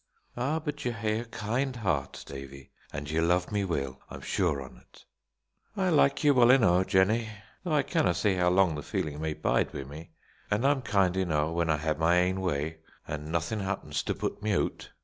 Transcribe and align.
"Ah, 0.35 0.57
but 0.59 0.83
ye 0.83 0.91
hae 0.91 1.19
a 1.19 1.25
kind 1.25 1.75
heart, 1.75 2.23
Davie! 2.25 2.71
an' 2.91 3.05
ye 3.05 3.19
love 3.19 3.51
me 3.51 3.63
weel. 3.63 4.01
I'm 4.09 4.21
sure 4.21 4.59
on't." 4.59 5.05
"I 5.77 5.89
like 5.89 6.23
ye 6.23 6.31
weel 6.31 6.49
enoo', 6.49 6.83
Jennie, 6.83 7.29
though 7.63 7.73
I 7.73 7.83
canna 7.83 8.15
say 8.15 8.33
how 8.33 8.49
long 8.49 8.73
the 8.73 8.81
feeling 8.81 9.21
may 9.21 9.35
bide 9.35 9.75
wi' 9.75 9.83
me; 9.83 10.09
an' 10.49 10.65
I'm 10.65 10.81
kind 10.81 11.15
enoo' 11.15 11.53
when 11.53 11.69
I 11.69 11.77
hae 11.77 11.93
my 11.93 12.15
ain 12.15 12.41
way, 12.41 12.77
an' 13.07 13.29
naethin' 13.31 13.59
happens 13.59 14.01
to 14.01 14.15
put 14.15 14.41
me 14.41 14.53
oot. 14.53 14.91